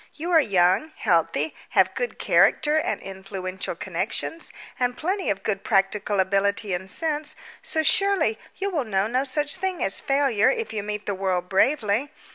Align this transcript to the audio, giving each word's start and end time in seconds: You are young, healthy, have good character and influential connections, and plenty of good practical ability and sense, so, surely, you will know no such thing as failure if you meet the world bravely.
You 0.15 0.31
are 0.31 0.39
young, 0.39 0.91
healthy, 0.95 1.53
have 1.77 1.93
good 1.93 2.17
character 2.17 2.75
and 2.79 2.99
influential 3.03 3.75
connections, 3.75 4.51
and 4.79 4.97
plenty 4.97 5.29
of 5.29 5.43
good 5.43 5.63
practical 5.63 6.19
ability 6.19 6.73
and 6.73 6.89
sense, 6.89 7.35
so, 7.61 7.83
surely, 7.83 8.39
you 8.57 8.71
will 8.71 8.83
know 8.83 9.05
no 9.05 9.23
such 9.23 9.57
thing 9.57 9.83
as 9.83 10.01
failure 10.01 10.49
if 10.49 10.73
you 10.73 10.81
meet 10.81 11.05
the 11.05 11.13
world 11.13 11.49
bravely. 11.49 12.09